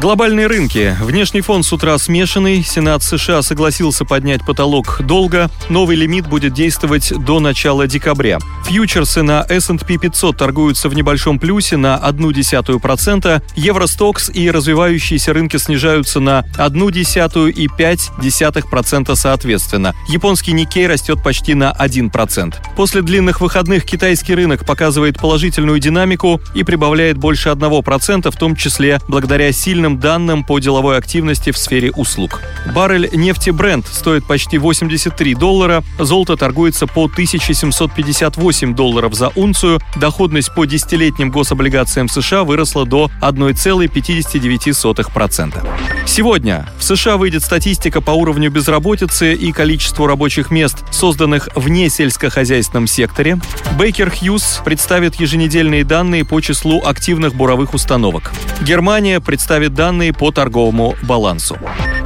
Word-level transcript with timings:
Глобальные 0.00 0.46
рынки. 0.46 0.96
Внешний 1.02 1.42
фон 1.42 1.62
с 1.62 1.74
утра 1.74 1.98
смешанный. 1.98 2.62
Сенат 2.62 3.02
США 3.02 3.42
согласился 3.42 4.06
поднять 4.06 4.42
потолок 4.46 5.02
долга. 5.04 5.50
Новый 5.68 5.94
лимит 5.94 6.26
будет 6.26 6.54
действовать 6.54 7.12
до 7.18 7.38
начала 7.38 7.86
декабря. 7.86 8.38
Фьючерсы 8.64 9.22
на 9.22 9.44
S&P 9.46 9.98
500 9.98 10.38
торгуются 10.38 10.88
в 10.88 10.94
небольшом 10.94 11.38
плюсе 11.38 11.76
на 11.76 12.00
0,1%. 12.02 13.42
Евростокс 13.56 14.30
и 14.30 14.50
развивающиеся 14.50 15.34
рынки 15.34 15.58
снижаются 15.58 16.18
на 16.18 16.46
0,1 16.56 17.50
и 17.50 17.66
0,5% 17.66 19.14
соответственно. 19.16 19.94
Японский 20.08 20.52
Никей 20.52 20.86
растет 20.86 21.22
почти 21.22 21.52
на 21.52 21.72
1%. 21.78 22.54
После 22.74 23.02
длинных 23.02 23.42
выходных 23.42 23.84
китайский 23.84 24.34
рынок 24.34 24.64
показывает 24.64 25.18
положительную 25.18 25.78
динамику 25.78 26.40
и 26.54 26.64
прибавляет 26.64 27.18
больше 27.18 27.50
1%, 27.50 28.30
в 28.30 28.36
том 28.36 28.56
числе 28.56 28.98
благодаря 29.06 29.52
сильным 29.52 29.89
официальным 29.90 29.98
данным 29.98 30.44
по 30.44 30.58
деловой 30.58 30.98
активности 30.98 31.50
в 31.50 31.58
сфере 31.58 31.90
услуг. 31.92 32.40
Баррель 32.74 33.08
нефти 33.12 33.50
Brent 33.50 33.86
стоит 33.90 34.26
почти 34.26 34.58
83 34.58 35.34
доллара, 35.34 35.82
золото 35.98 36.36
торгуется 36.36 36.86
по 36.86 37.06
1758 37.06 38.74
долларов 38.74 39.14
за 39.14 39.30
унцию, 39.34 39.80
доходность 39.96 40.54
по 40.54 40.66
десятилетним 40.66 41.30
гособлигациям 41.30 42.08
США 42.08 42.44
выросла 42.44 42.86
до 42.86 43.10
1,59%. 43.22 45.66
Сегодня 46.06 46.66
в 46.78 46.84
США 46.84 47.16
выйдет 47.16 47.42
статистика 47.42 48.00
по 48.00 48.12
уровню 48.12 48.50
безработицы 48.50 49.34
и 49.34 49.52
количеству 49.52 50.06
рабочих 50.06 50.50
мест, 50.50 50.78
созданных 50.90 51.48
вне 51.54 51.88
сельскохозяйственном 51.88 52.86
секторе. 52.86 53.38
Бейкер 53.78 54.10
Хьюз 54.10 54.60
представит 54.64 55.14
еженедельные 55.16 55.84
данные 55.84 56.24
по 56.24 56.40
числу 56.40 56.82
активных 56.84 57.34
буровых 57.34 57.74
установок. 57.74 58.32
Германия 58.62 59.20
представит 59.20 59.74
данные 59.80 60.12
по 60.12 60.30
торговому 60.30 60.94
балансу. 61.00 61.56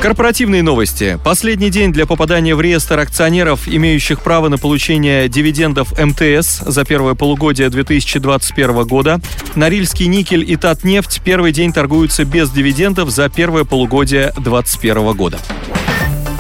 Корпоративные 0.01 0.63
новости. 0.63 1.19
Последний 1.25 1.71
день 1.71 1.93
для 1.93 2.07
попадания 2.07 2.55
в 2.55 2.61
реестр 2.61 3.01
акционеров, 3.01 3.67
имеющих 3.67 4.21
право 4.21 4.49
на 4.49 4.59
получение 4.59 5.29
дивидендов 5.29 5.93
МТС 5.99 6.61
за 6.61 6.85
первое 6.85 7.15
полугодие 7.15 7.69
2021 7.71 8.87
года. 8.87 9.21
Норильский 9.57 10.07
никель 10.07 10.49
и 10.49 10.55
Татнефть 10.55 11.21
первый 11.25 11.51
день 11.51 11.73
торгуются 11.73 12.25
без 12.25 12.49
дивидендов 12.53 13.11
за 13.11 13.29
первое 13.29 13.65
полугодие 13.65 14.33
2021 14.37 15.13
года. 15.17 15.41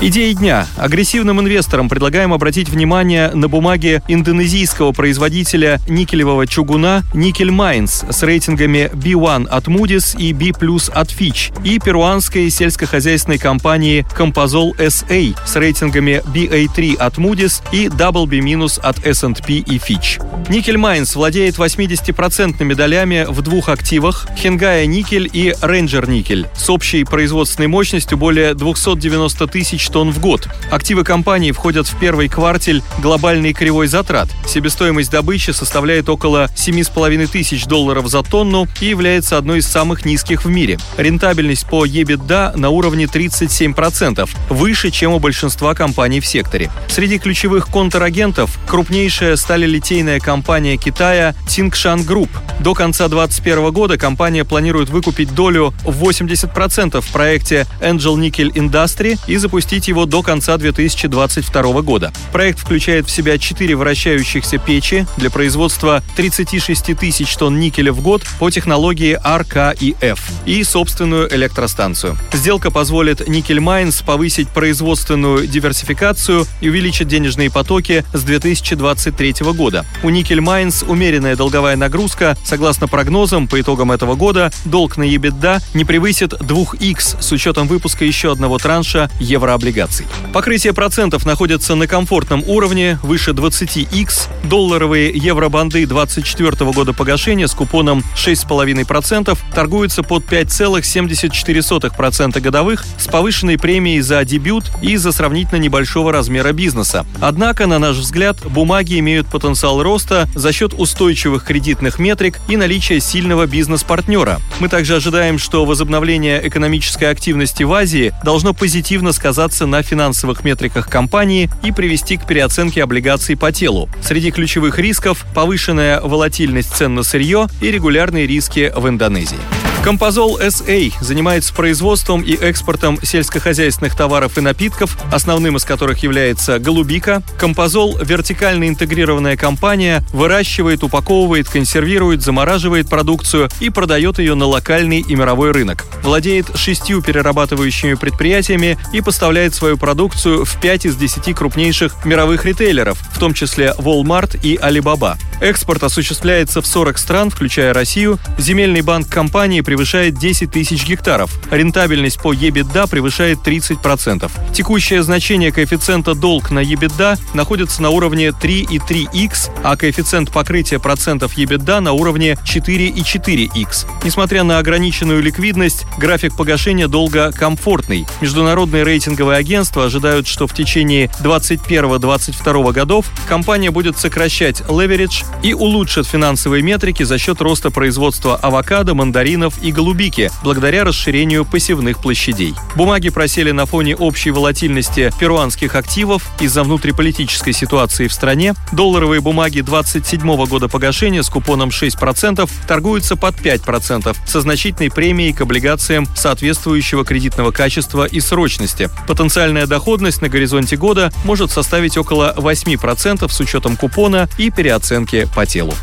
Идеи 0.00 0.32
дня. 0.32 0.66
Агрессивным 0.76 1.40
инвесторам 1.40 1.88
предлагаем 1.88 2.32
обратить 2.32 2.68
внимание 2.68 3.30
на 3.32 3.48
бумаги 3.48 4.02
индонезийского 4.08 4.92
производителя 4.92 5.80
никелевого 5.88 6.46
чугуна 6.46 7.04
Nickel 7.14 7.48
Mines 7.48 8.12
с 8.12 8.22
рейтингами 8.22 8.90
B1 8.92 9.48
от 9.48 9.68
Moody's 9.68 10.18
и 10.18 10.32
B+, 10.32 10.50
от 10.50 11.08
Fitch 11.08 11.52
и 11.64 11.78
перуанской 11.78 12.50
сельскохозяйственной 12.50 13.38
компании 13.38 14.04
Compazol 14.18 14.76
SA 14.76 15.36
с 15.46 15.56
рейтингами 15.56 16.22
BA3 16.34 16.96
от 16.96 17.14
Moody's 17.14 17.62
и 17.72 17.86
WB- 17.86 18.80
от 18.82 19.06
S&P 19.06 19.54
и 19.54 19.78
Fitch. 19.78 20.20
Nickel 20.48 20.76
Mines 20.76 21.14
владеет 21.14 21.56
80% 21.56 22.74
долями 22.74 23.24
в 23.28 23.40
двух 23.42 23.68
активах– 23.68 24.26
Хенгая 24.36 24.84
Никель 24.86 25.30
и 25.32 25.54
Ranger 25.62 26.10
Никель 26.10 26.48
с 26.54 26.68
общей 26.68 27.04
производственной 27.04 27.68
мощностью 27.68 28.18
более 28.18 28.54
290 28.54 29.46
тысяч 29.46 29.83
тонн 29.88 30.10
в 30.10 30.20
год. 30.20 30.48
Активы 30.70 31.04
компании 31.04 31.52
входят 31.52 31.86
в 31.86 31.98
первый 31.98 32.28
квартель 32.28 32.82
глобальной 32.98 33.52
кривой 33.52 33.86
затрат. 33.86 34.28
Себестоимость 34.46 35.10
добычи 35.10 35.50
составляет 35.50 36.08
около 36.08 36.48
7,5 36.54 37.26
тысяч 37.26 37.66
долларов 37.66 38.06
за 38.08 38.22
тонну 38.22 38.68
и 38.80 38.86
является 38.86 39.38
одной 39.38 39.58
из 39.58 39.66
самых 39.66 40.04
низких 40.04 40.44
в 40.44 40.48
мире. 40.48 40.78
Рентабельность 40.96 41.66
по 41.66 41.84
EBITDA 41.84 42.56
на 42.56 42.70
уровне 42.70 43.04
37%, 43.04 44.28
выше, 44.50 44.90
чем 44.90 45.12
у 45.12 45.18
большинства 45.18 45.74
компаний 45.74 46.20
в 46.20 46.26
секторе. 46.26 46.70
Среди 46.88 47.18
ключевых 47.18 47.68
контрагентов 47.68 48.56
крупнейшая 48.68 49.36
сталелитейная 49.36 50.20
компания 50.20 50.76
Китая 50.76 51.34
Tsingshan 51.48 52.06
Group. 52.06 52.28
До 52.60 52.74
конца 52.74 53.08
2021 53.08 53.72
года 53.72 53.98
компания 53.98 54.44
планирует 54.44 54.90
выкупить 54.90 55.34
долю 55.34 55.74
в 55.82 56.02
80% 56.02 57.00
в 57.00 57.12
проекте 57.12 57.66
Angel 57.80 58.14
Nickel 58.16 58.52
Industry 58.52 59.18
и 59.26 59.36
запустить 59.36 59.73
запустить 59.74 59.88
его 59.88 60.06
до 60.06 60.22
конца 60.22 60.56
2022 60.56 61.82
года. 61.82 62.12
Проект 62.32 62.60
включает 62.60 63.06
в 63.06 63.10
себя 63.10 63.38
четыре 63.38 63.74
вращающихся 63.74 64.58
печи 64.58 65.04
для 65.16 65.30
производства 65.30 66.00
36 66.16 66.96
тысяч 66.96 67.34
тонн 67.36 67.58
никеля 67.58 67.92
в 67.92 68.00
год 68.00 68.22
по 68.38 68.50
технологии 68.50 69.18
RKEF 69.24 70.18
и 70.46 70.62
собственную 70.62 71.34
электростанцию. 71.34 72.16
Сделка 72.32 72.70
позволит 72.70 73.26
Nickel 73.26 73.58
Mines 73.58 74.02
повысить 74.02 74.48
производственную 74.48 75.48
диверсификацию 75.48 76.46
и 76.60 76.68
увеличить 76.68 77.08
денежные 77.08 77.50
потоки 77.50 78.04
с 78.12 78.22
2023 78.22 79.34
года. 79.56 79.84
У 80.04 80.10
Nickel 80.10 80.40
Mines 80.40 80.84
умеренная 80.86 81.34
долговая 81.34 81.76
нагрузка. 81.76 82.36
Согласно 82.44 82.86
прогнозам, 82.86 83.48
по 83.48 83.60
итогам 83.60 83.90
этого 83.90 84.14
года 84.14 84.52
долг 84.64 84.96
на 84.98 85.02
EBITDA 85.02 85.60
не 85.74 85.84
превысит 85.84 86.32
2х 86.32 87.16
с 87.20 87.32
учетом 87.32 87.66
выпуска 87.66 88.04
еще 88.04 88.30
одного 88.30 88.58
транша 88.58 89.10
еврооблигаций 89.18 89.63
облигаций. 89.64 90.06
Покрытие 90.32 90.72
процентов 90.74 91.24
находится 91.24 91.74
на 91.74 91.86
комфортном 91.86 92.44
уровне, 92.46 92.98
выше 93.02 93.30
20x. 93.30 94.28
Долларовые 94.44 95.08
евробанды 95.10 95.86
24 95.86 96.70
года 96.72 96.92
погашения 96.92 97.46
с 97.46 97.54
купоном 97.54 98.04
6,5% 98.14 99.38
торгуются 99.54 100.02
под 100.02 100.24
5,74% 100.24 102.40
годовых 102.40 102.84
с 102.98 103.06
повышенной 103.06 103.56
премией 103.56 104.00
за 104.00 104.22
дебют 104.24 104.70
и 104.82 104.96
за 104.96 105.12
сравнительно 105.12 105.58
небольшого 105.58 106.12
размера 106.12 106.52
бизнеса. 106.52 107.06
Однако, 107.20 107.66
на 107.66 107.78
наш 107.78 107.96
взгляд, 107.96 108.36
бумаги 108.44 108.98
имеют 108.98 109.28
потенциал 109.28 109.82
роста 109.82 110.28
за 110.34 110.52
счет 110.52 110.74
устойчивых 110.74 111.42
кредитных 111.44 111.98
метрик 111.98 112.38
и 112.48 112.58
наличия 112.58 113.00
сильного 113.00 113.46
бизнес-партнера. 113.46 114.40
Мы 114.60 114.68
также 114.68 114.96
ожидаем, 114.96 115.38
что 115.38 115.64
возобновление 115.64 116.46
экономической 116.46 117.04
активности 117.04 117.62
в 117.62 117.72
Азии 117.72 118.12
должно 118.24 118.52
позитивно 118.52 119.12
сказаться 119.12 119.53
отразиться 119.54 119.66
на 119.66 119.82
финансовых 119.82 120.44
метриках 120.44 120.88
компании 120.88 121.48
и 121.62 121.70
привести 121.70 122.16
к 122.16 122.26
переоценке 122.26 122.82
облигаций 122.82 123.36
по 123.36 123.52
телу. 123.52 123.88
Среди 124.02 124.30
ключевых 124.30 124.78
рисков– 124.78 125.24
повышенная 125.34 126.00
волатильность 126.00 126.74
цен 126.74 126.94
на 126.94 127.02
сырье 127.02 127.46
и 127.60 127.70
регулярные 127.70 128.26
риски 128.26 128.72
в 128.74 128.88
Индонезии. 128.88 129.38
Композол 129.84 130.40
SA 130.40 130.94
занимается 131.02 131.52
производством 131.52 132.22
и 132.22 132.32
экспортом 132.32 132.98
сельскохозяйственных 133.02 133.94
товаров 133.94 134.38
и 134.38 134.40
напитков, 134.40 134.96
основным 135.12 135.58
из 135.58 135.64
которых 135.64 135.98
является 135.98 136.58
голубика. 136.58 137.22
Композол– 137.36 137.98
вертикально 138.02 138.66
интегрированная 138.68 139.36
компания, 139.36 140.02
выращивает, 140.10 140.82
упаковывает, 140.82 141.50
консервирует, 141.50 142.22
замораживает 142.22 142.88
продукцию 142.88 143.50
и 143.60 143.68
продает 143.68 144.18
ее 144.18 144.34
на 144.34 144.46
локальный 144.46 145.00
и 145.00 145.14
мировой 145.14 145.50
рынок. 145.50 145.84
Владеет 146.02 146.56
шестью 146.56 147.02
перерабатывающими 147.02 147.92
предприятиями 147.92 148.78
и 148.94 149.02
поставляет 149.02 149.54
свою 149.54 149.76
продукцию 149.76 150.46
в 150.46 150.60
5 150.62 150.86
из 150.86 150.96
10 150.96 151.36
крупнейших 151.36 152.06
мировых 152.06 152.46
ритейлеров, 152.46 152.98
в 153.12 153.18
том 153.18 153.34
числе 153.34 153.74
Walmart 153.76 154.40
и 154.42 154.56
Alibaba. 154.56 155.18
Экспорт 155.44 155.82
осуществляется 155.82 156.62
в 156.62 156.66
40 156.66 156.96
стран, 156.96 157.28
включая 157.28 157.74
Россию. 157.74 158.18
Земельный 158.38 158.80
банк 158.80 159.10
компании 159.10 159.60
превышает 159.60 160.18
10 160.18 160.50
тысяч 160.50 160.86
гектаров. 160.86 161.38
Рентабельность 161.50 162.18
по 162.18 162.32
EBITDA 162.32 162.88
превышает 162.88 163.40
30%. 163.46 164.30
Текущее 164.54 165.02
значение 165.02 165.52
коэффициента 165.52 166.14
долг 166.14 166.50
на 166.50 166.60
EBITDA 166.60 167.18
находится 167.34 167.82
на 167.82 167.90
уровне 167.90 168.28
3,3x, 168.28 169.50
а 169.62 169.76
коэффициент 169.76 170.30
покрытия 170.32 170.78
процентов 170.78 171.36
EBITDA 171.36 171.80
на 171.80 171.92
уровне 171.92 172.38
4,4x. 172.46 173.86
Несмотря 174.02 174.44
на 174.44 174.56
ограниченную 174.58 175.22
ликвидность, 175.22 175.84
график 175.98 176.34
погашения 176.38 176.88
долга 176.88 177.32
комфортный. 177.32 178.06
Международные 178.22 178.82
рейтинговые 178.82 179.36
агентства 179.36 179.84
ожидают, 179.84 180.26
что 180.26 180.46
в 180.46 180.54
течение 180.54 181.10
2021-2022 181.22 182.72
годов 182.72 183.04
компания 183.28 183.70
будет 183.70 183.98
сокращать 183.98 184.62
леверидж, 184.70 185.22
и 185.42 185.54
улучшат 185.54 186.06
финансовые 186.06 186.62
метрики 186.62 187.02
за 187.02 187.18
счет 187.18 187.40
роста 187.40 187.70
производства 187.70 188.36
авокадо, 188.36 188.94
мандаринов 188.94 189.62
и 189.62 189.72
голубики, 189.72 190.30
благодаря 190.42 190.84
расширению 190.84 191.44
посевных 191.44 191.98
площадей. 191.98 192.54
Бумаги 192.76 193.10
просели 193.10 193.50
на 193.50 193.66
фоне 193.66 193.96
общей 193.96 194.30
волатильности 194.30 195.12
перуанских 195.18 195.74
активов 195.74 196.22
из-за 196.40 196.62
внутриполитической 196.62 197.52
ситуации 197.52 198.08
в 198.08 198.12
стране. 198.12 198.54
Долларовые 198.72 199.20
бумаги 199.20 199.60
27 199.60 200.46
года 200.46 200.68
погашения 200.68 201.22
с 201.22 201.28
купоном 201.28 201.70
6% 201.70 202.50
торгуются 202.66 203.16
под 203.16 203.34
5% 203.36 204.16
со 204.26 204.40
значительной 204.40 204.90
премией 204.90 205.32
к 205.32 205.40
облигациям 205.40 206.06
соответствующего 206.16 207.04
кредитного 207.04 207.50
качества 207.50 208.04
и 208.06 208.20
срочности. 208.20 208.90
Потенциальная 209.06 209.66
доходность 209.66 210.22
на 210.22 210.28
горизонте 210.28 210.76
года 210.76 211.12
может 211.24 211.50
составить 211.50 211.96
около 211.96 212.34
8% 212.36 213.28
с 213.28 213.40
учетом 213.40 213.76
купона 213.76 214.28
и 214.38 214.50
переоценки 214.50 215.13
по 215.34 215.46
телу. 215.46 215.74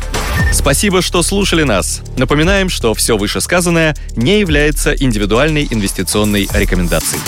Спасибо, 0.52 1.02
что 1.02 1.22
слушали 1.22 1.62
нас. 1.62 2.02
Напоминаем, 2.16 2.68
что 2.68 2.94
все 2.94 3.16
вышесказанное 3.16 3.96
не 4.16 4.40
является 4.40 4.92
индивидуальной 4.92 5.66
инвестиционной 5.70 6.48
рекомендацией. 6.52 7.20